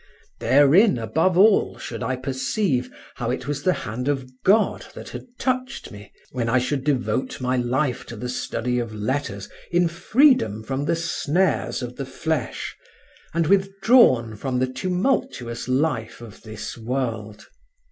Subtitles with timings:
[0.39, 5.27] Therein above all should I perceive how it was the hand of God that had
[5.37, 10.63] touched me, when I should devote my life to the study of letters in freedom
[10.63, 12.75] from the snares of the flesh
[13.35, 17.45] and withdrawn from the tumultuous life of this world.